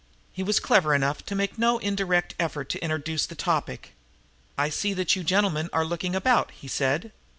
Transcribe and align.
He 0.33 0.41
was 0.41 0.59
clever 0.59 0.95
enough 0.95 1.23
to 1.27 1.35
make 1.35 1.59
no 1.59 1.77
indirect 1.77 2.33
effort 2.39 2.69
to 2.69 2.83
introduce 2.83 3.27
his 3.27 3.37
topic. 3.37 3.93
"I 4.57 4.69
see 4.69 4.95
that 4.95 5.15
you 5.15 5.23
gentlemen 5.23 5.69
are 5.71 5.85
looking 5.85 6.15
about," 6.15 6.49
he 6.49 6.67
said. 6.67 7.11